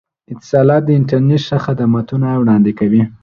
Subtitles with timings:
[0.33, 3.03] اتصالات د انترنت ښه خدمتونه وړاندې کوي.